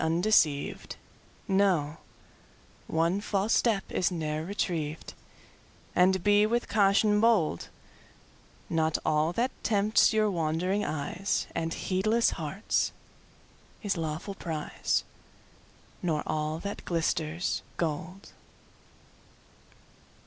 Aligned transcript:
undeceivedKnow 0.03 1.97
one 2.87 3.21
false 3.21 3.53
step 3.53 3.83
is 3.91 4.09
ne'er 4.11 4.43
retrieved, 4.43 5.13
And 5.95 6.23
be 6.23 6.47
with 6.47 6.67
caution 6.67 7.19
bold:Not 7.21 8.97
all 9.05 9.31
that 9.33 9.51
tempts 9.63 10.11
your 10.11 10.31
wandering 10.31 10.81
eyesAnd 10.81 11.73
heedless 11.73 12.31
hearts, 12.31 12.93
is 13.83 13.95
lawful 13.95 14.33
prize, 14.33 15.03
Nor 16.01 16.23
all 16.25 16.57
that 16.57 16.83
glisters, 16.83 17.61
gold! 17.77 18.31